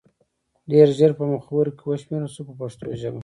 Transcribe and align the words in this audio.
ډېر 0.71 0.87
ژر 0.97 1.11
په 1.19 1.25
مخورو 1.31 1.75
کې 1.77 1.83
وشمېرل 1.87 2.29
شو 2.33 2.41
په 2.47 2.53
پښتو 2.59 2.87
ژبه. 3.01 3.19